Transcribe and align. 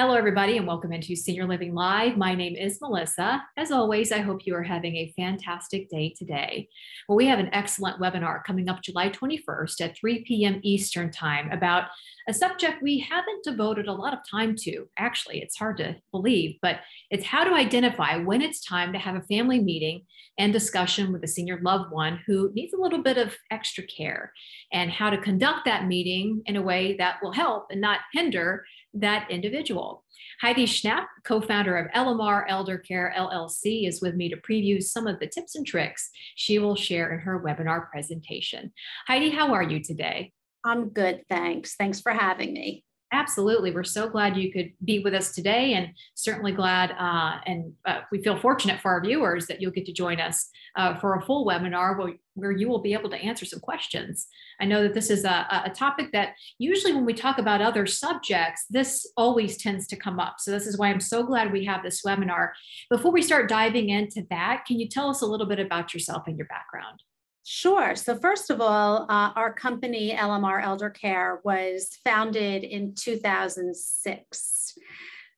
Hello, 0.00 0.14
everybody, 0.14 0.56
and 0.56 0.66
welcome 0.66 0.94
into 0.94 1.14
Senior 1.14 1.46
Living 1.46 1.74
Live. 1.74 2.16
My 2.16 2.34
name 2.34 2.56
is 2.56 2.80
Melissa. 2.80 3.44
As 3.58 3.70
always, 3.70 4.12
I 4.12 4.20
hope 4.20 4.46
you 4.46 4.54
are 4.54 4.62
having 4.62 4.96
a 4.96 5.12
fantastic 5.14 5.90
day 5.90 6.14
today. 6.16 6.70
Well, 7.06 7.16
we 7.16 7.26
have 7.26 7.38
an 7.38 7.52
excellent 7.52 8.00
webinar 8.00 8.42
coming 8.42 8.70
up 8.70 8.80
July 8.80 9.10
21st 9.10 9.78
at 9.82 9.98
3 9.98 10.24
p.m. 10.24 10.60
Eastern 10.62 11.10
Time 11.10 11.52
about 11.52 11.88
a 12.26 12.32
subject 12.32 12.82
we 12.82 12.98
haven't 12.98 13.44
devoted 13.44 13.88
a 13.88 13.92
lot 13.92 14.14
of 14.14 14.20
time 14.30 14.56
to. 14.60 14.86
Actually, 14.96 15.42
it's 15.42 15.58
hard 15.58 15.76
to 15.76 15.96
believe, 16.12 16.56
but 16.62 16.76
it's 17.10 17.26
how 17.26 17.44
to 17.44 17.52
identify 17.52 18.16
when 18.16 18.40
it's 18.40 18.64
time 18.64 18.94
to 18.94 18.98
have 18.98 19.16
a 19.16 19.22
family 19.22 19.58
meeting 19.58 20.06
and 20.38 20.50
discussion 20.50 21.12
with 21.12 21.22
a 21.24 21.28
senior 21.28 21.60
loved 21.62 21.92
one 21.92 22.20
who 22.26 22.50
needs 22.54 22.72
a 22.72 22.80
little 22.80 23.02
bit 23.02 23.18
of 23.18 23.36
extra 23.50 23.84
care, 23.84 24.32
and 24.72 24.90
how 24.90 25.10
to 25.10 25.18
conduct 25.18 25.66
that 25.66 25.86
meeting 25.86 26.40
in 26.46 26.56
a 26.56 26.62
way 26.62 26.96
that 26.96 27.16
will 27.22 27.32
help 27.32 27.66
and 27.70 27.82
not 27.82 28.00
hinder 28.14 28.64
that 28.94 29.30
individual. 29.30 30.04
Heidi 30.40 30.64
Schnapp, 30.64 31.06
co-founder 31.24 31.76
of 31.76 31.92
LMR 31.92 32.44
Elder 32.48 32.78
Care 32.78 33.14
LLC, 33.16 33.86
is 33.86 34.00
with 34.00 34.14
me 34.14 34.28
to 34.28 34.36
preview 34.36 34.82
some 34.82 35.06
of 35.06 35.20
the 35.20 35.26
tips 35.26 35.54
and 35.54 35.66
tricks 35.66 36.10
she 36.34 36.58
will 36.58 36.76
share 36.76 37.12
in 37.12 37.20
her 37.20 37.40
webinar 37.40 37.90
presentation. 37.90 38.72
Heidi, 39.06 39.30
how 39.30 39.52
are 39.52 39.62
you 39.62 39.82
today? 39.82 40.32
I'm 40.64 40.90
good, 40.90 41.24
thanks. 41.28 41.74
Thanks 41.76 42.00
for 42.00 42.12
having 42.12 42.52
me. 42.52 42.84
Absolutely. 43.12 43.72
We're 43.72 43.82
so 43.82 44.08
glad 44.08 44.36
you 44.36 44.52
could 44.52 44.72
be 44.84 45.00
with 45.00 45.14
us 45.14 45.32
today, 45.32 45.74
and 45.74 45.88
certainly 46.14 46.52
glad 46.52 46.92
uh, 46.92 47.40
and 47.44 47.72
uh, 47.84 48.02
we 48.12 48.22
feel 48.22 48.38
fortunate 48.38 48.80
for 48.80 48.92
our 48.92 49.02
viewers 49.02 49.46
that 49.46 49.60
you'll 49.60 49.72
get 49.72 49.84
to 49.86 49.92
join 49.92 50.20
us 50.20 50.48
uh, 50.76 50.96
for 50.96 51.16
a 51.16 51.22
full 51.22 51.44
webinar 51.44 51.98
where, 51.98 52.14
where 52.34 52.52
you 52.52 52.68
will 52.68 52.80
be 52.80 52.92
able 52.92 53.10
to 53.10 53.16
answer 53.16 53.44
some 53.44 53.58
questions. 53.58 54.28
I 54.60 54.64
know 54.64 54.84
that 54.84 54.94
this 54.94 55.10
is 55.10 55.24
a, 55.24 55.62
a 55.66 55.70
topic 55.70 56.12
that 56.12 56.34
usually 56.58 56.92
when 56.92 57.04
we 57.04 57.14
talk 57.14 57.38
about 57.38 57.60
other 57.60 57.84
subjects, 57.84 58.66
this 58.70 59.10
always 59.16 59.56
tends 59.56 59.88
to 59.88 59.96
come 59.96 60.20
up. 60.20 60.36
So, 60.38 60.52
this 60.52 60.68
is 60.68 60.78
why 60.78 60.88
I'm 60.88 61.00
so 61.00 61.24
glad 61.24 61.50
we 61.50 61.64
have 61.64 61.82
this 61.82 62.02
webinar. 62.06 62.50
Before 62.90 63.10
we 63.10 63.22
start 63.22 63.48
diving 63.48 63.88
into 63.88 64.24
that, 64.30 64.64
can 64.66 64.78
you 64.78 64.88
tell 64.88 65.10
us 65.10 65.20
a 65.20 65.26
little 65.26 65.46
bit 65.46 65.58
about 65.58 65.92
yourself 65.92 66.28
and 66.28 66.36
your 66.36 66.46
background? 66.46 67.02
Sure. 67.44 67.96
So, 67.96 68.16
first 68.16 68.50
of 68.50 68.60
all, 68.60 69.06
uh, 69.08 69.32
our 69.34 69.52
company, 69.52 70.14
LMR 70.14 70.62
Elder 70.62 70.90
Care, 70.90 71.40
was 71.44 71.88
founded 72.04 72.64
in 72.64 72.94
2006. 72.94 74.78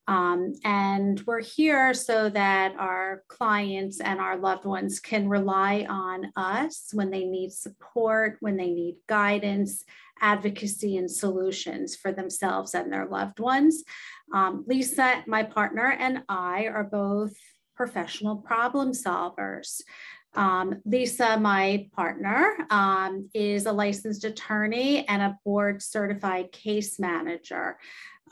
Um, 0.08 0.52
and 0.64 1.22
we're 1.26 1.42
here 1.42 1.94
so 1.94 2.28
that 2.30 2.74
our 2.76 3.22
clients 3.28 4.00
and 4.00 4.20
our 4.20 4.36
loved 4.36 4.64
ones 4.64 4.98
can 4.98 5.28
rely 5.28 5.86
on 5.88 6.32
us 6.34 6.88
when 6.92 7.10
they 7.10 7.24
need 7.24 7.52
support, 7.52 8.36
when 8.40 8.56
they 8.56 8.70
need 8.70 8.96
guidance, 9.08 9.84
advocacy, 10.20 10.96
and 10.96 11.10
solutions 11.10 11.94
for 11.94 12.10
themselves 12.12 12.74
and 12.74 12.92
their 12.92 13.06
loved 13.06 13.38
ones. 13.38 13.84
Um, 14.34 14.64
Lisa, 14.66 15.22
my 15.28 15.44
partner, 15.44 15.96
and 15.98 16.24
I 16.28 16.66
are 16.66 16.84
both 16.84 17.34
professional 17.76 18.36
problem 18.36 18.92
solvers. 18.92 19.82
Um, 20.34 20.80
Lisa, 20.84 21.38
my 21.38 21.88
partner, 21.94 22.66
um, 22.70 23.28
is 23.34 23.66
a 23.66 23.72
licensed 23.72 24.24
attorney 24.24 25.06
and 25.08 25.22
a 25.22 25.38
board 25.44 25.82
certified 25.82 26.52
case 26.52 26.98
manager. 26.98 27.76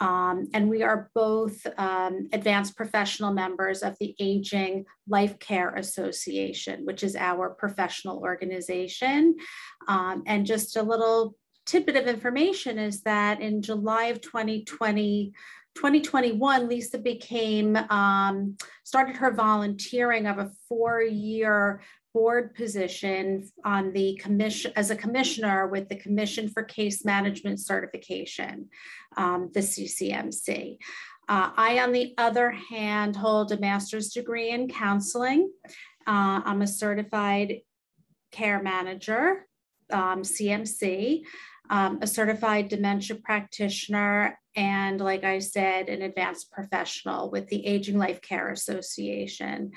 Um, 0.00 0.48
and 0.54 0.70
we 0.70 0.82
are 0.82 1.10
both 1.14 1.66
um, 1.76 2.30
advanced 2.32 2.74
professional 2.74 3.34
members 3.34 3.82
of 3.82 3.96
the 4.00 4.14
Aging 4.18 4.86
Life 5.06 5.38
Care 5.38 5.74
Association, 5.74 6.86
which 6.86 7.02
is 7.02 7.16
our 7.16 7.50
professional 7.50 8.18
organization. 8.18 9.36
Um, 9.88 10.22
and 10.26 10.46
just 10.46 10.76
a 10.76 10.82
little 10.82 11.34
tidbit 11.66 11.96
of 11.96 12.06
information 12.06 12.78
is 12.78 13.02
that 13.02 13.42
in 13.42 13.60
July 13.60 14.04
of 14.04 14.22
2020, 14.22 15.32
2021, 15.76 16.68
Lisa 16.68 16.98
became, 16.98 17.76
um, 17.76 18.56
started 18.84 19.16
her 19.16 19.30
volunteering 19.30 20.26
of 20.26 20.38
a 20.38 20.50
four 20.68 21.02
year 21.02 21.80
board 22.12 22.54
position 22.54 23.48
on 23.64 23.92
the 23.92 24.16
commission 24.20 24.72
as 24.74 24.90
a 24.90 24.96
commissioner 24.96 25.68
with 25.68 25.88
the 25.88 25.96
Commission 25.96 26.48
for 26.48 26.62
Case 26.62 27.04
Management 27.04 27.60
Certification, 27.60 28.68
um, 29.16 29.50
the 29.54 29.60
CCMC. 29.60 30.78
Uh, 31.28 31.50
I, 31.56 31.78
on 31.78 31.92
the 31.92 32.12
other 32.18 32.50
hand, 32.50 33.14
hold 33.14 33.52
a 33.52 33.60
master's 33.60 34.08
degree 34.08 34.50
in 34.50 34.68
counseling. 34.68 35.52
Uh, 36.06 36.42
I'm 36.44 36.62
a 36.62 36.66
certified 36.66 37.60
care 38.32 38.60
manager, 38.60 39.46
um, 39.92 40.22
CMC, 40.22 41.22
um, 41.70 42.00
a 42.02 42.06
certified 42.06 42.68
dementia 42.68 43.16
practitioner, 43.16 44.38
and 44.56 45.00
like 45.00 45.22
I 45.22 45.38
said, 45.38 45.88
an 45.88 46.02
advanced 46.02 46.50
professional 46.50 47.30
with 47.30 47.46
the 47.46 47.64
Aging 47.64 47.96
Life 47.96 48.20
Care 48.20 48.50
Association. 48.50 49.70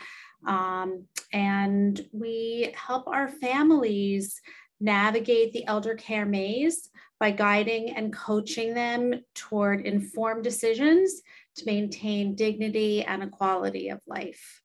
Um, 0.48 1.06
and 1.32 2.02
we 2.12 2.74
help 2.76 3.08
our 3.08 3.30
families 3.30 4.42
navigate 4.82 5.54
the 5.54 5.66
elder 5.68 5.96
care 5.96 6.26
maze 6.26 6.90
by 7.20 7.32
guiding 7.32 7.92
and 7.92 8.12
coaching 8.12 8.74
them 8.74 9.14
toward 9.36 9.86
informed 9.86 10.44
decisions 10.44 11.22
to 11.56 11.66
maintain 11.66 12.36
dignity 12.36 13.04
and 13.04 13.22
a 13.24 13.30
quality 13.30 13.90
of 13.90 14.02
life. 14.08 14.63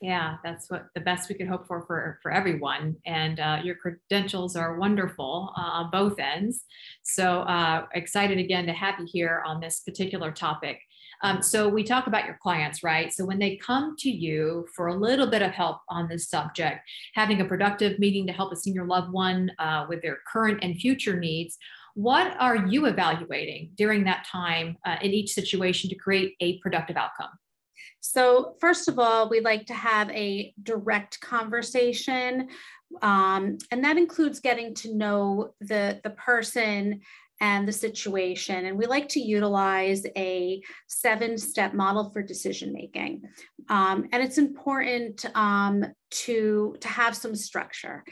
Yeah, 0.00 0.36
that's 0.44 0.70
what 0.70 0.86
the 0.94 1.00
best 1.00 1.28
we 1.28 1.34
could 1.34 1.48
hope 1.48 1.66
for 1.66 1.84
for, 1.84 2.20
for 2.22 2.30
everyone. 2.30 2.96
And 3.04 3.40
uh, 3.40 3.58
your 3.64 3.74
credentials 3.74 4.54
are 4.54 4.78
wonderful 4.78 5.52
uh, 5.58 5.60
on 5.60 5.90
both 5.90 6.20
ends. 6.20 6.64
So 7.02 7.40
uh, 7.40 7.86
excited 7.94 8.38
again 8.38 8.66
to 8.66 8.72
have 8.72 9.00
you 9.00 9.08
here 9.10 9.42
on 9.44 9.60
this 9.60 9.80
particular 9.80 10.30
topic. 10.30 10.78
Um, 11.24 11.42
so 11.42 11.68
we 11.68 11.82
talk 11.82 12.06
about 12.06 12.26
your 12.26 12.38
clients, 12.40 12.84
right? 12.84 13.12
So 13.12 13.24
when 13.24 13.40
they 13.40 13.56
come 13.56 13.96
to 13.98 14.08
you 14.08 14.68
for 14.76 14.86
a 14.86 14.94
little 14.94 15.26
bit 15.26 15.42
of 15.42 15.50
help 15.50 15.78
on 15.88 16.08
this 16.08 16.28
subject, 16.28 16.78
having 17.14 17.40
a 17.40 17.44
productive 17.44 17.98
meeting 17.98 18.24
to 18.28 18.32
help 18.32 18.52
a 18.52 18.56
senior 18.56 18.84
loved 18.84 19.12
one 19.12 19.50
uh, 19.58 19.86
with 19.88 20.00
their 20.00 20.18
current 20.32 20.60
and 20.62 20.76
future 20.76 21.18
needs, 21.18 21.58
what 21.94 22.36
are 22.38 22.54
you 22.54 22.86
evaluating 22.86 23.72
during 23.74 24.04
that 24.04 24.24
time 24.24 24.76
uh, 24.86 24.94
in 25.02 25.10
each 25.10 25.32
situation 25.32 25.90
to 25.90 25.96
create 25.96 26.36
a 26.40 26.58
productive 26.60 26.96
outcome? 26.96 27.30
So, 28.00 28.54
first 28.60 28.88
of 28.88 28.98
all, 28.98 29.28
we 29.28 29.40
like 29.40 29.66
to 29.66 29.74
have 29.74 30.10
a 30.10 30.54
direct 30.62 31.20
conversation, 31.20 32.48
um, 33.02 33.58
and 33.70 33.84
that 33.84 33.98
includes 33.98 34.40
getting 34.40 34.74
to 34.76 34.94
know 34.94 35.54
the, 35.60 36.00
the 36.04 36.10
person 36.10 37.00
and 37.40 37.68
the 37.68 37.72
situation. 37.72 38.66
And 38.66 38.76
we 38.76 38.86
like 38.86 39.08
to 39.10 39.20
utilize 39.20 40.04
a 40.16 40.60
seven 40.86 41.38
step 41.38 41.74
model 41.74 42.10
for 42.10 42.22
decision 42.22 42.72
making. 42.72 43.22
Um, 43.68 44.08
and 44.12 44.22
it's 44.22 44.38
important 44.38 45.24
um, 45.36 45.84
to, 46.10 46.76
to 46.80 46.88
have 46.88 47.16
some 47.16 47.34
structure. 47.34 48.04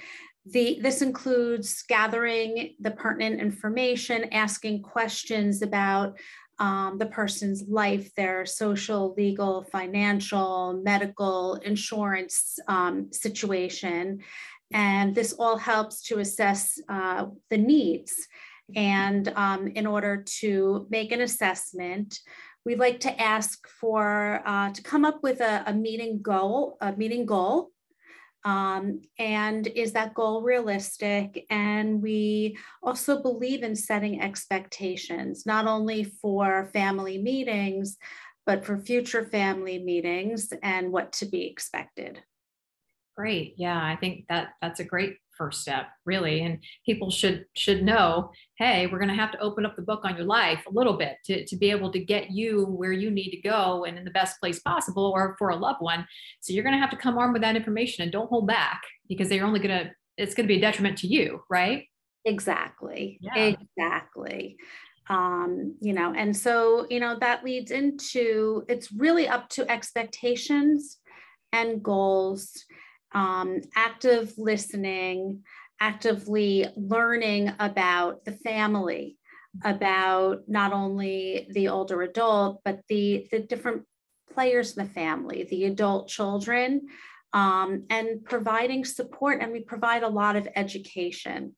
The, 0.48 0.78
this 0.80 1.02
includes 1.02 1.82
gathering 1.88 2.76
the 2.78 2.92
pertinent 2.92 3.40
information, 3.40 4.32
asking 4.32 4.82
questions 4.82 5.60
about 5.60 6.18
um, 6.58 6.98
the 6.98 7.06
person's 7.06 7.64
life, 7.68 8.14
their 8.14 8.46
social, 8.46 9.14
legal, 9.16 9.62
financial, 9.62 10.80
medical, 10.82 11.54
insurance 11.56 12.58
um, 12.68 13.12
situation. 13.12 14.20
And 14.72 15.14
this 15.14 15.32
all 15.32 15.58
helps 15.58 16.02
to 16.04 16.18
assess 16.18 16.80
uh, 16.88 17.26
the 17.50 17.58
needs. 17.58 18.26
And 18.74 19.28
um, 19.36 19.68
in 19.68 19.86
order 19.86 20.24
to 20.40 20.86
make 20.90 21.12
an 21.12 21.20
assessment, 21.20 22.18
we'd 22.64 22.80
like 22.80 23.00
to 23.00 23.20
ask 23.20 23.66
for 23.68 24.42
uh, 24.44 24.72
to 24.72 24.82
come 24.82 25.04
up 25.04 25.22
with 25.22 25.40
a, 25.40 25.62
a 25.66 25.72
meeting 25.72 26.20
goal, 26.20 26.78
a 26.80 26.92
meeting 26.92 27.26
goal 27.26 27.70
um, 28.46 29.02
and 29.18 29.66
is 29.66 29.92
that 29.94 30.14
goal 30.14 30.40
realistic? 30.40 31.44
And 31.50 32.00
we 32.00 32.56
also 32.80 33.20
believe 33.20 33.64
in 33.64 33.74
setting 33.74 34.22
expectations, 34.22 35.46
not 35.46 35.66
only 35.66 36.04
for 36.04 36.70
family 36.72 37.18
meetings, 37.18 37.98
but 38.46 38.64
for 38.64 38.78
future 38.78 39.26
family 39.26 39.80
meetings 39.80 40.52
and 40.62 40.92
what 40.92 41.12
to 41.14 41.26
be 41.26 41.44
expected. 41.46 42.22
Great. 43.16 43.54
Yeah, 43.56 43.84
I 43.84 43.96
think 43.96 44.26
that 44.28 44.50
that's 44.62 44.78
a 44.78 44.84
great 44.84 45.16
first 45.36 45.60
step 45.60 45.86
really. 46.04 46.42
And 46.42 46.58
people 46.84 47.10
should 47.10 47.44
should 47.54 47.82
know 47.82 48.30
hey 48.58 48.86
we're 48.86 48.98
going 48.98 49.08
to 49.08 49.14
have 49.14 49.32
to 49.32 49.40
open 49.40 49.66
up 49.66 49.76
the 49.76 49.82
book 49.82 50.00
on 50.04 50.16
your 50.16 50.26
life 50.26 50.64
a 50.66 50.72
little 50.72 50.96
bit 50.96 51.16
to, 51.26 51.44
to 51.44 51.56
be 51.56 51.70
able 51.70 51.92
to 51.92 51.98
get 51.98 52.30
you 52.30 52.64
where 52.64 52.92
you 52.92 53.10
need 53.10 53.30
to 53.30 53.40
go 53.40 53.84
and 53.84 53.98
in 53.98 54.04
the 54.04 54.10
best 54.10 54.40
place 54.40 54.60
possible 54.60 55.12
or 55.14 55.36
for 55.38 55.50
a 55.50 55.56
loved 55.56 55.80
one. 55.80 56.06
So 56.40 56.52
you're 56.52 56.64
going 56.64 56.74
to 56.74 56.80
have 56.80 56.90
to 56.90 56.96
come 56.96 57.18
armed 57.18 57.34
with 57.34 57.42
that 57.42 57.56
information 57.56 58.02
and 58.02 58.12
don't 58.12 58.28
hold 58.28 58.46
back 58.46 58.82
because 59.08 59.28
they're 59.28 59.44
only 59.44 59.60
going 59.60 59.86
to 59.86 59.90
it's 60.16 60.34
going 60.34 60.46
to 60.46 60.52
be 60.52 60.58
a 60.58 60.60
detriment 60.60 60.98
to 60.98 61.06
you 61.06 61.42
right? 61.50 61.84
Exactly. 62.24 63.18
Yeah. 63.20 63.54
exactly. 63.76 64.56
Um, 65.08 65.76
you 65.80 65.92
know 65.92 66.12
and 66.16 66.36
so 66.36 66.86
you 66.90 66.98
know 66.98 67.16
that 67.20 67.44
leads 67.44 67.70
into 67.70 68.64
it's 68.68 68.90
really 68.90 69.28
up 69.28 69.48
to 69.50 69.70
expectations 69.70 70.98
and 71.52 71.82
goals 71.82 72.65
um, 73.16 73.62
active 73.74 74.34
listening, 74.36 75.42
actively 75.80 76.66
learning 76.76 77.50
about 77.58 78.26
the 78.26 78.32
family, 78.32 79.16
about 79.64 80.42
not 80.46 80.74
only 80.74 81.48
the 81.50 81.68
older 81.68 82.02
adult, 82.02 82.60
but 82.62 82.80
the, 82.90 83.26
the 83.32 83.40
different 83.40 83.84
players 84.34 84.76
in 84.76 84.84
the 84.84 84.90
family, 84.90 85.46
the 85.48 85.64
adult 85.64 86.08
children, 86.08 86.88
um, 87.32 87.84
and 87.88 88.22
providing 88.22 88.84
support. 88.84 89.40
And 89.40 89.50
we 89.50 89.60
provide 89.60 90.02
a 90.02 90.08
lot 90.08 90.36
of 90.36 90.46
education. 90.54 91.56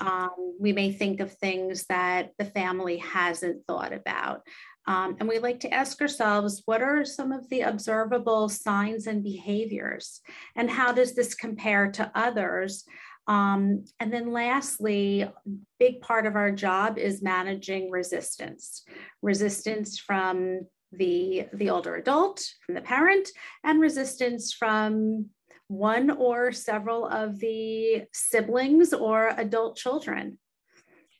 Um, 0.00 0.56
we 0.60 0.72
may 0.72 0.92
think 0.92 1.18
of 1.18 1.32
things 1.32 1.86
that 1.88 2.30
the 2.38 2.44
family 2.44 2.98
hasn't 2.98 3.66
thought 3.66 3.92
about. 3.92 4.42
Um, 4.86 5.16
and 5.20 5.28
we 5.28 5.38
like 5.38 5.60
to 5.60 5.72
ask 5.72 6.00
ourselves 6.00 6.62
what 6.64 6.82
are 6.82 7.04
some 7.04 7.32
of 7.32 7.48
the 7.48 7.60
observable 7.62 8.48
signs 8.48 9.06
and 9.06 9.22
behaviors? 9.22 10.20
And 10.56 10.70
how 10.70 10.92
does 10.92 11.14
this 11.14 11.34
compare 11.34 11.90
to 11.92 12.10
others? 12.14 12.84
Um, 13.26 13.84
and 14.00 14.12
then 14.12 14.32
lastly, 14.32 15.30
big 15.78 16.00
part 16.00 16.26
of 16.26 16.34
our 16.34 16.50
job 16.50 16.98
is 16.98 17.22
managing 17.22 17.90
resistance. 17.90 18.82
Resistance 19.22 19.98
from 19.98 20.66
the, 20.92 21.46
the 21.52 21.70
older 21.70 21.94
adult, 21.94 22.42
from 22.66 22.74
the 22.74 22.80
parent, 22.80 23.28
and 23.62 23.80
resistance 23.80 24.52
from 24.52 25.26
one 25.68 26.10
or 26.10 26.50
several 26.50 27.06
of 27.06 27.38
the 27.38 28.02
siblings 28.12 28.92
or 28.92 29.32
adult 29.36 29.76
children. 29.76 30.38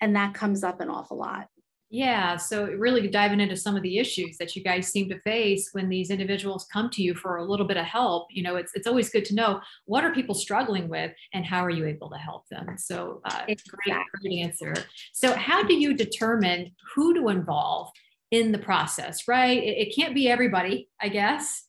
And 0.00 0.16
that 0.16 0.34
comes 0.34 0.64
up 0.64 0.80
an 0.80 0.88
awful 0.88 1.18
lot. 1.18 1.46
Yeah, 1.92 2.37
so 2.37 2.66
really 2.66 3.08
diving 3.08 3.40
into 3.40 3.56
some 3.56 3.75
of 3.75 3.82
the 3.82 3.98
issues 3.98 4.37
that 4.38 4.54
you 4.54 4.62
guys 4.62 4.87
seem 4.87 5.08
to 5.08 5.19
face 5.22 5.70
when 5.72 5.88
these 5.88 6.10
individuals 6.10 6.69
come 6.72 6.88
to 6.90 7.02
you 7.02 7.16
for 7.16 7.38
a 7.38 7.44
little 7.44 7.66
bit 7.66 7.76
of 7.76 7.84
help, 7.84 8.28
you 8.31 8.44
know, 8.44 8.54
it's 8.54 8.70
it's 8.76 8.87
always 8.87 9.10
good 9.10 9.25
to 9.25 9.34
know 9.34 9.60
what 9.87 10.04
are 10.04 10.14
people 10.14 10.37
struggling 10.37 10.88
with 10.88 11.10
and 11.34 11.44
how 11.44 11.64
are 11.64 11.70
you 11.70 11.84
able 11.87 12.08
to 12.10 12.16
help 12.16 12.48
them. 12.48 12.76
So, 12.78 13.20
uh, 13.25 13.42
exactly. 13.48 13.92
great, 13.92 14.04
great 14.22 14.38
answer. 14.38 14.72
So, 15.12 15.34
how 15.34 15.64
do 15.64 15.75
you 15.75 15.92
determine 15.92 16.70
who 16.94 17.12
to 17.14 17.28
involve 17.28 17.90
in 18.31 18.52
the 18.52 18.58
process? 18.58 19.26
Right, 19.26 19.60
it, 19.60 19.88
it 19.88 19.96
can't 19.96 20.14
be 20.14 20.28
everybody, 20.28 20.88
I 21.00 21.08
guess. 21.08 21.66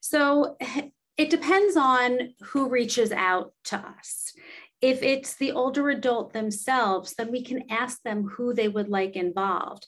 So, 0.00 0.56
it 1.16 1.30
depends 1.30 1.76
on 1.76 2.34
who 2.42 2.68
reaches 2.68 3.12
out 3.12 3.52
to 3.64 3.76
us. 3.76 4.32
If 4.80 5.02
it's 5.02 5.36
the 5.36 5.52
older 5.52 5.88
adult 5.90 6.32
themselves, 6.32 7.14
then 7.14 7.32
we 7.32 7.42
can 7.42 7.64
ask 7.70 8.02
them 8.02 8.28
who 8.28 8.54
they 8.54 8.68
would 8.68 8.88
like 8.88 9.16
involved. 9.16 9.86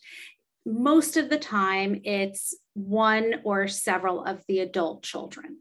Most 0.66 1.16
of 1.16 1.30
the 1.30 1.38
time, 1.38 2.00
it's 2.04 2.56
one 2.74 3.36
or 3.44 3.68
several 3.68 4.24
of 4.24 4.42
the 4.48 4.60
adult 4.60 5.02
children. 5.02 5.58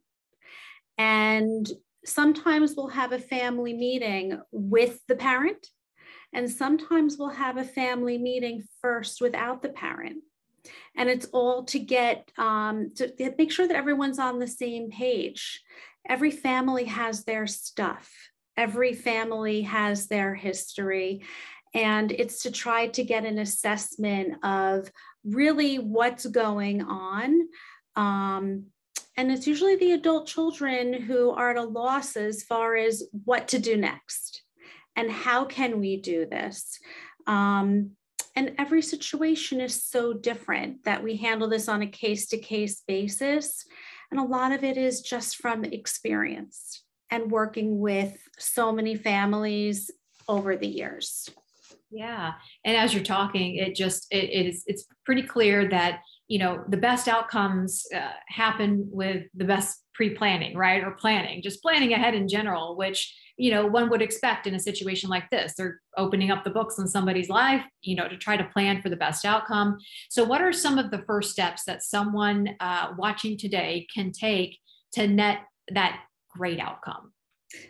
And 0.97 1.69
sometimes 2.05 2.73
we'll 2.75 2.89
have 2.89 3.11
a 3.11 3.19
family 3.19 3.73
meeting 3.73 4.41
with 4.51 4.99
the 5.07 5.15
parent, 5.15 5.67
and 6.33 6.49
sometimes 6.49 7.17
we'll 7.17 7.29
have 7.29 7.57
a 7.57 7.63
family 7.63 8.17
meeting 8.17 8.63
first 8.81 9.21
without 9.21 9.61
the 9.61 9.69
parent. 9.69 10.23
And 10.95 11.09
it's 11.09 11.27
all 11.27 11.63
to 11.65 11.79
get 11.79 12.31
um, 12.37 12.91
to 12.95 13.33
make 13.37 13.51
sure 13.51 13.67
that 13.67 13.77
everyone's 13.77 14.19
on 14.19 14.39
the 14.39 14.47
same 14.47 14.89
page. 14.89 15.61
Every 16.07 16.31
family 16.31 16.85
has 16.85 17.23
their 17.23 17.47
stuff 17.47 18.11
Every 18.59 18.91
family 18.91 19.61
has 19.61 20.07
their 20.07 20.35
history. 20.35 21.23
And 21.73 22.11
it's 22.11 22.43
to 22.43 22.51
try 22.51 22.87
to 22.87 23.03
get 23.05 23.23
an 23.23 23.39
assessment 23.39 24.43
of 24.43 24.91
really 25.23 25.77
what's 25.77 26.25
going 26.25 26.81
on. 26.81 27.47
Um, 27.95 28.65
and 29.15 29.31
it's 29.31 29.47
usually 29.47 29.77
the 29.77 29.93
adult 29.93 30.27
children 30.27 30.93
who 30.93 31.31
are 31.31 31.51
at 31.51 31.57
a 31.57 31.63
loss 31.63 32.17
as 32.17 32.43
far 32.43 32.75
as 32.75 33.03
what 33.23 33.47
to 33.49 33.59
do 33.59 33.77
next 33.77 34.41
and 34.97 35.09
how 35.09 35.45
can 35.45 35.79
we 35.79 35.95
do 35.95 36.25
this. 36.25 36.79
Um, 37.27 37.91
and 38.35 38.55
every 38.57 38.81
situation 38.81 39.61
is 39.61 39.85
so 39.85 40.11
different 40.11 40.83
that 40.83 41.01
we 41.01 41.15
handle 41.15 41.47
this 41.47 41.69
on 41.69 41.81
a 41.81 41.87
case 41.87 42.27
to 42.27 42.37
case 42.37 42.83
basis. 42.85 43.65
And 44.11 44.19
a 44.19 44.23
lot 44.23 44.51
of 44.51 44.65
it 44.65 44.75
is 44.75 45.01
just 45.01 45.37
from 45.37 45.63
experience 45.63 46.83
and 47.11 47.31
working 47.31 47.79
with 47.79 48.17
so 48.37 48.71
many 48.71 48.95
families 48.95 49.91
over 50.27 50.55
the 50.55 50.67
years. 50.67 51.29
Yeah. 51.91 52.33
And 52.63 52.77
as 52.77 52.93
you're 52.93 53.03
talking, 53.03 53.55
it 53.55 53.75
just, 53.75 54.07
it, 54.11 54.25
it 54.25 54.45
is, 54.45 54.63
it's 54.67 54.85
pretty 55.05 55.23
clear 55.23 55.67
that, 55.69 56.01
you 56.27 56.37
know, 56.37 56.63
the 56.69 56.77
best 56.77 57.07
outcomes 57.07 57.83
uh, 57.95 58.11
happen 58.27 58.87
with 58.91 59.25
the 59.33 59.45
best 59.45 59.83
pre-planning, 59.95 60.55
right? 60.55 60.83
Or 60.83 60.91
planning, 60.91 61.41
just 61.41 61.63
planning 61.63 61.93
ahead 61.93 62.13
in 62.13 62.27
general, 62.27 62.77
which, 62.77 63.11
you 63.37 63.49
know, 63.49 63.65
one 63.65 63.89
would 63.89 64.03
expect 64.03 64.45
in 64.45 64.53
a 64.53 64.59
situation 64.59 65.09
like 65.09 65.29
this. 65.31 65.55
They're 65.57 65.81
opening 65.97 66.29
up 66.29 66.43
the 66.43 66.51
books 66.51 66.77
on 66.77 66.87
somebody's 66.87 67.29
life, 67.29 67.63
you 67.81 67.95
know, 67.95 68.07
to 68.07 68.17
try 68.17 68.37
to 68.37 68.43
plan 68.43 68.81
for 68.81 68.89
the 68.89 68.95
best 68.95 69.25
outcome. 69.25 69.77
So 70.09 70.23
what 70.23 70.41
are 70.41 70.53
some 70.53 70.77
of 70.77 70.91
the 70.91 71.03
first 71.07 71.31
steps 71.31 71.63
that 71.65 71.81
someone 71.81 72.55
uh, 72.59 72.93
watching 72.97 73.35
today 73.35 73.87
can 73.93 74.11
take 74.11 74.59
to 74.93 75.07
net 75.07 75.39
that 75.73 76.01
great 76.39 76.59
outcome. 76.59 77.11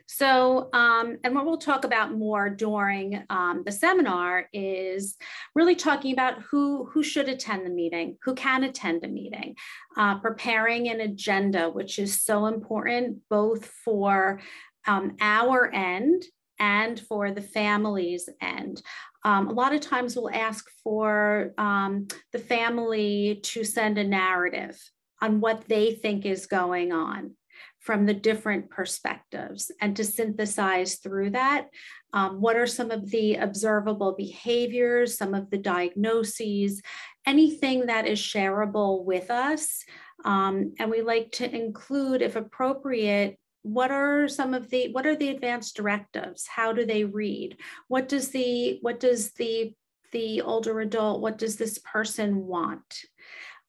So, 0.07 0.69
um, 0.73 1.17
and 1.23 1.33
what 1.33 1.45
we'll 1.45 1.57
talk 1.57 1.85
about 1.85 2.13
more 2.13 2.49
during 2.49 3.23
um, 3.29 3.63
the 3.65 3.71
seminar 3.71 4.49
is 4.51 5.15
really 5.55 5.75
talking 5.75 6.11
about 6.11 6.41
who, 6.41 6.85
who 6.91 7.01
should 7.01 7.29
attend 7.29 7.65
the 7.65 7.69
meeting, 7.69 8.17
who 8.23 8.35
can 8.35 8.63
attend 8.63 9.05
a 9.05 9.07
meeting, 9.07 9.55
uh, 9.95 10.19
preparing 10.19 10.89
an 10.89 10.99
agenda, 10.99 11.69
which 11.69 11.97
is 11.97 12.21
so 12.21 12.47
important 12.47 13.19
both 13.29 13.65
for 13.65 14.41
um, 14.85 15.15
our 15.21 15.71
end 15.73 16.23
and 16.59 16.99
for 16.99 17.31
the 17.31 17.41
family's 17.41 18.27
end. 18.41 18.81
Um, 19.23 19.47
a 19.47 19.53
lot 19.53 19.73
of 19.73 19.79
times 19.81 20.15
we'll 20.15 20.33
ask 20.33 20.65
for 20.83 21.53
um, 21.57 22.07
the 22.33 22.39
family 22.39 23.39
to 23.43 23.63
send 23.63 23.97
a 23.97 24.03
narrative 24.03 24.77
on 25.21 25.39
what 25.39 25.65
they 25.67 25.93
think 25.93 26.25
is 26.25 26.47
going 26.47 26.91
on 26.91 27.35
from 27.79 28.05
the 28.05 28.13
different 28.13 28.69
perspectives 28.69 29.71
and 29.81 29.95
to 29.95 30.03
synthesize 30.03 30.95
through 30.95 31.31
that. 31.31 31.67
Um, 32.13 32.41
what 32.41 32.57
are 32.57 32.67
some 32.67 32.91
of 32.91 33.09
the 33.09 33.35
observable 33.35 34.15
behaviors, 34.15 35.17
some 35.17 35.33
of 35.33 35.49
the 35.49 35.57
diagnoses, 35.57 36.81
anything 37.25 37.85
that 37.85 38.05
is 38.05 38.19
shareable 38.19 39.05
with 39.05 39.31
us? 39.31 39.83
Um, 40.25 40.73
and 40.77 40.91
we 40.91 41.01
like 41.01 41.31
to 41.33 41.49
include, 41.49 42.21
if 42.21 42.35
appropriate, 42.35 43.37
what 43.61 43.91
are 43.91 44.27
some 44.27 44.53
of 44.53 44.69
the 44.69 44.91
what 44.93 45.05
are 45.05 45.17
the 45.17 45.29
advanced 45.29 45.75
directives 45.75 46.47
how 46.47 46.71
do 46.71 46.85
they 46.85 47.03
read 47.03 47.57
what 47.89 48.07
does 48.07 48.29
the 48.29 48.77
what 48.81 49.01
does 49.01 49.33
the 49.33 49.73
the 50.13 50.41
older 50.41 50.79
adult 50.79 51.21
what 51.21 51.37
does 51.37 51.57
this 51.57 51.77
person 51.79 52.37
want 52.37 53.01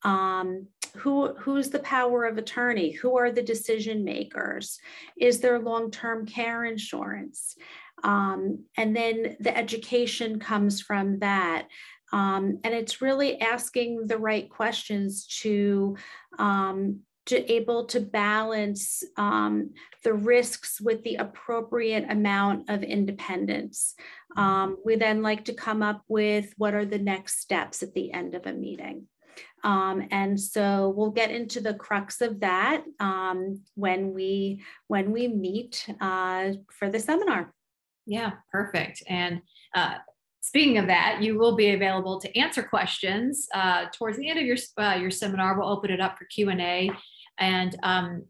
um, 0.02 0.66
who 0.96 1.34
who's 1.34 1.70
the 1.70 1.78
power 1.80 2.24
of 2.24 2.38
attorney 2.38 2.90
who 2.90 3.16
are 3.16 3.30
the 3.30 3.42
decision 3.42 4.04
makers 4.04 4.78
is 5.18 5.40
there 5.40 5.58
long-term 5.58 6.26
care 6.26 6.64
insurance 6.64 7.56
um, 8.02 8.64
and 8.76 8.96
then 8.96 9.36
the 9.40 9.56
education 9.56 10.38
comes 10.38 10.80
from 10.80 11.18
that 11.20 11.68
um, 12.12 12.58
and 12.64 12.74
it's 12.74 13.00
really 13.00 13.40
asking 13.40 14.06
the 14.06 14.18
right 14.18 14.50
questions 14.50 15.26
to 15.42 15.96
um, 16.38 17.00
to 17.26 17.52
able 17.52 17.84
to 17.84 18.00
balance 18.00 19.04
um, 19.16 19.70
the 20.02 20.12
risks 20.12 20.80
with 20.80 21.04
the 21.04 21.16
appropriate 21.16 22.04
amount 22.10 22.68
of 22.68 22.82
independence. 22.82 23.94
Um, 24.36 24.78
we 24.84 24.96
then 24.96 25.22
like 25.22 25.44
to 25.44 25.54
come 25.54 25.82
up 25.82 26.02
with 26.08 26.52
what 26.56 26.74
are 26.74 26.84
the 26.84 26.98
next 26.98 27.40
steps 27.40 27.84
at 27.84 27.94
the 27.94 28.12
end 28.12 28.34
of 28.34 28.46
a 28.46 28.52
meeting. 28.52 29.06
Um, 29.62 30.06
and 30.10 30.40
so 30.40 30.92
we'll 30.96 31.10
get 31.10 31.30
into 31.30 31.60
the 31.60 31.74
crux 31.74 32.20
of 32.20 32.40
that 32.40 32.82
um, 32.98 33.62
when 33.74 34.14
we 34.14 34.62
when 34.88 35.12
we 35.12 35.28
meet 35.28 35.86
uh, 36.00 36.52
for 36.72 36.90
the 36.90 36.98
seminar. 36.98 37.52
Yeah, 38.06 38.32
perfect. 38.50 39.02
And 39.08 39.42
uh, 39.74 39.96
speaking 40.40 40.78
of 40.78 40.86
that, 40.86 41.22
you 41.22 41.38
will 41.38 41.56
be 41.56 41.70
available 41.70 42.20
to 42.20 42.38
answer 42.38 42.62
questions 42.62 43.46
uh, 43.54 43.86
towards 43.94 44.16
the 44.16 44.28
end 44.28 44.38
of 44.38 44.46
your 44.46 44.56
uh, 44.78 44.94
your 44.94 45.10
seminar. 45.10 45.58
We'll 45.58 45.68
open 45.68 45.90
it 45.90 46.00
up 46.00 46.18
for 46.18 46.24
Q 46.24 46.48
and 46.48 46.60
A, 46.60 46.90
and 47.40 47.76
um, 47.82 48.24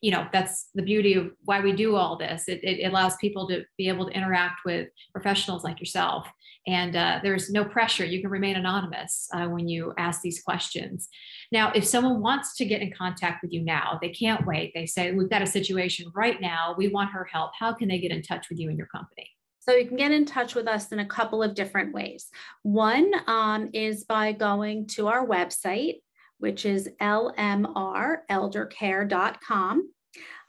you 0.00 0.10
know 0.10 0.26
that's 0.32 0.68
the 0.74 0.82
beauty 0.82 1.14
of 1.14 1.30
why 1.44 1.60
we 1.60 1.72
do 1.72 1.96
all 1.96 2.16
this. 2.16 2.48
It, 2.48 2.60
it 2.62 2.86
allows 2.86 3.16
people 3.16 3.48
to 3.48 3.64
be 3.76 3.88
able 3.88 4.06
to 4.06 4.12
interact 4.12 4.60
with 4.64 4.88
professionals 5.12 5.64
like 5.64 5.80
yourself 5.80 6.28
and 6.66 6.94
uh, 6.94 7.20
there's 7.22 7.50
no 7.50 7.64
pressure. 7.64 8.04
You 8.04 8.20
can 8.20 8.30
remain 8.30 8.56
anonymous 8.56 9.28
uh, 9.32 9.46
when 9.46 9.66
you 9.66 9.92
ask 9.98 10.22
these 10.22 10.42
questions. 10.42 11.08
Now, 11.50 11.72
if 11.74 11.84
someone 11.84 12.20
wants 12.20 12.56
to 12.56 12.64
get 12.64 12.82
in 12.82 12.92
contact 12.92 13.42
with 13.42 13.52
you 13.52 13.62
now, 13.64 13.98
they 14.00 14.10
can't 14.10 14.46
wait. 14.46 14.72
They 14.74 14.86
say, 14.86 15.10
We've 15.10 15.30
got 15.30 15.42
a 15.42 15.46
situation 15.46 16.12
right 16.14 16.40
now. 16.40 16.74
We 16.78 16.88
want 16.88 17.10
her 17.10 17.24
help. 17.24 17.52
How 17.58 17.72
can 17.72 17.88
they 17.88 17.98
get 17.98 18.12
in 18.12 18.22
touch 18.22 18.48
with 18.48 18.58
you 18.58 18.68
and 18.68 18.78
your 18.78 18.86
company? 18.86 19.28
So 19.58 19.72
you 19.74 19.86
can 19.86 19.96
get 19.96 20.12
in 20.12 20.24
touch 20.24 20.54
with 20.54 20.66
us 20.66 20.90
in 20.90 20.98
a 20.98 21.06
couple 21.06 21.42
of 21.42 21.54
different 21.54 21.94
ways. 21.94 22.28
One 22.62 23.12
um, 23.26 23.70
is 23.72 24.04
by 24.04 24.32
going 24.32 24.86
to 24.88 25.06
our 25.08 25.26
website, 25.26 25.96
which 26.42 26.66
is 26.66 26.90
lmreldercare.com. 27.00 29.92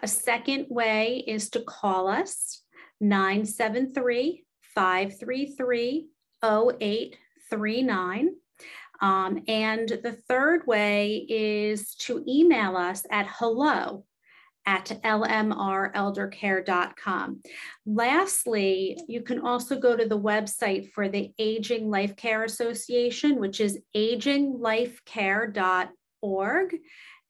A 0.02 0.08
second 0.08 0.66
way 0.70 1.24
is 1.28 1.52
to 1.52 1.62
call 1.62 2.08
us 2.08 2.64
973 3.00 4.44
533 4.74 6.08
0839. 6.44 8.30
Um, 9.02 9.44
and 9.48 9.88
the 9.88 10.18
third 10.28 10.66
way 10.66 11.28
is 11.30 11.94
to 11.96 12.24
email 12.28 12.76
us 12.76 13.06
at 13.12 13.28
hello 13.30 14.04
at 14.66 14.86
lmreldercare.com. 15.04 17.42
Lastly, 17.86 18.98
you 19.08 19.22
can 19.22 19.40
also 19.40 19.80
go 19.80 19.96
to 19.96 20.08
the 20.08 20.20
website 20.20 20.92
for 20.92 21.08
the 21.10 21.32
Aging 21.38 21.90
Life 21.90 22.16
Care 22.16 22.44
Association, 22.44 23.40
which 23.40 23.60
is 23.60 23.80
aginglifecare.org. 23.96 26.78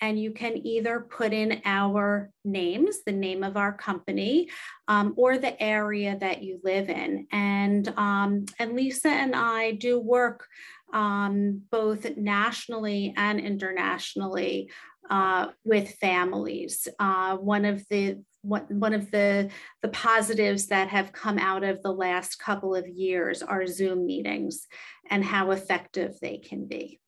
And 0.02 0.20
you 0.20 0.32
can 0.32 0.58
either 0.68 1.00
put 1.00 1.32
in 1.32 1.62
our 1.64 2.30
names, 2.44 2.98
the 3.06 3.14
name 3.14 3.42
of 3.42 3.56
our 3.56 3.72
company, 3.72 4.50
um, 4.90 5.14
or 5.16 5.38
the 5.38 5.64
area 5.64 6.18
that 6.20 6.44
you 6.44 6.60
live 6.62 6.90
in. 6.90 7.26
And, 7.32 7.88
um, 7.96 8.44
and 8.60 8.74
Lisa 8.74 9.08
and 9.08 9.34
I 9.34 9.72
do 9.72 9.98
work 10.00 10.46
um, 10.94 11.64
both 11.72 12.18
nationally 12.18 13.14
and 13.18 13.40
internationally 13.40 14.70
uh, 15.10 15.48
with 15.64 15.96
families. 15.96 16.88
Uh, 17.00 17.38
one 17.38 17.66
of 17.66 17.84
the 17.90 18.24
one, 18.42 18.66
one 18.70 18.94
of 18.94 19.10
the 19.12 19.50
the 19.82 19.90
positives 19.90 20.68
that 20.68 20.90
have 20.90 21.14
come 21.14 21.40
out 21.40 21.64
of 21.64 21.82
the 21.82 21.92
last 21.92 22.40
couple 22.40 22.76
of 22.76 22.88
years 22.88 23.42
are 23.42 23.66
Zoom 23.66 24.06
meetings 24.06 24.68
and 25.10 25.24
how 25.24 25.52
effective 25.52 26.16
they 26.22 26.38
can 26.38 26.68
be. 26.68 27.00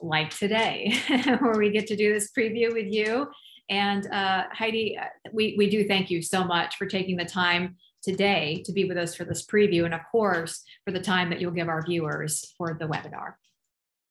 Like 0.00 0.30
today, 0.30 0.94
where 1.40 1.58
we 1.58 1.70
get 1.70 1.86
to 1.88 1.96
do 1.96 2.12
this 2.12 2.30
preview 2.36 2.72
with 2.72 2.86
you. 2.86 3.28
And 3.70 4.06
uh, 4.06 4.44
Heidi, 4.52 4.96
uh, 4.96 5.04
we, 5.32 5.54
we 5.58 5.68
do 5.68 5.86
thank 5.86 6.10
you 6.10 6.22
so 6.22 6.44
much 6.44 6.76
for 6.76 6.86
taking 6.86 7.16
the 7.16 7.24
time 7.24 7.76
today 8.02 8.62
to 8.64 8.72
be 8.72 8.84
with 8.84 8.96
us 8.96 9.14
for 9.14 9.24
this 9.24 9.44
preview 9.44 9.84
and 9.84 9.92
of 9.92 10.00
course 10.10 10.62
for 10.84 10.92
the 10.92 11.00
time 11.00 11.30
that 11.30 11.40
you'll 11.40 11.50
give 11.50 11.68
our 11.68 11.84
viewers 11.84 12.54
for 12.56 12.76
the 12.78 12.86
webinar. 12.86 13.34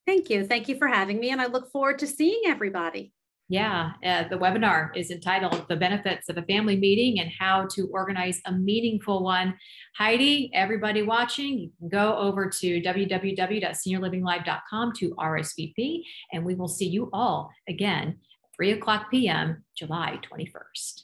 Thank 0.08 0.30
you. 0.30 0.46
Thank 0.46 0.70
you 0.70 0.78
for 0.78 0.88
having 0.88 1.20
me 1.20 1.32
and 1.32 1.42
I 1.42 1.48
look 1.48 1.70
forward 1.70 2.00
to 2.00 2.08
seeing 2.08 2.44
everybody. 2.48 3.12
Yeah, 3.50 3.92
uh, 4.04 4.26
the 4.30 4.38
webinar 4.38 4.94
is 4.96 5.10
entitled 5.10 5.66
The 5.70 5.78
Benefits 5.78 6.28
of 6.28 6.38
a 6.38 6.42
Family 6.44 6.76
Meeting 6.76 7.22
and 7.22 7.32
How 7.40 7.66
to 7.76 7.88
Organize 7.94 8.42
a 8.46 8.52
Meaningful 8.52 9.24
One. 9.24 9.58
Heidi, 9.98 10.52
everybody 10.54 11.02
watching, 11.02 11.60
you 11.60 11.72
can 11.80 11.88
go 11.88 12.18
over 12.18 12.50
to 12.50 12.82
www.seniorlivinglive.com 12.82 14.94
to 14.98 15.16
RSVP, 15.16 16.02
and 16.34 16.44
we 16.44 16.56
will 16.56 16.68
see 16.68 16.90
you 16.90 17.10
all 17.14 17.50
again 17.70 18.18
3 18.58 18.74
o'clock 18.74 19.10
p.m., 19.10 19.64
July 19.78 20.20
21st. 20.30 21.04